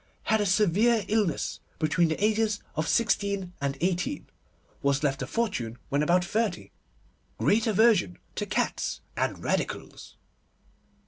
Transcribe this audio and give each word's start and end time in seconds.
Had 0.23 0.41
a 0.41 0.47
severe 0.47 1.05
illness 1.07 1.59
between 1.77 2.07
the 2.07 2.15
ages 2.25 2.63
sixteen 2.85 3.53
and 3.61 3.77
eighteen. 3.81 4.25
Was 4.81 5.03
left 5.03 5.21
a 5.21 5.27
fortune 5.27 5.77
when 5.89 6.01
about 6.01 6.25
thirty. 6.25 6.71
Great 7.37 7.67
aversion 7.67 8.17
to 8.33 8.47
cats 8.47 9.01
and 9.15 9.43
Radicals. 9.43 10.17